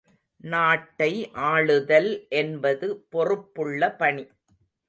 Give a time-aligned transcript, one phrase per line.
[0.43, 1.09] நாட்டை
[1.49, 2.09] ஆளுதல்
[2.33, 4.25] என்பது பொறுப்புள்ள பணி.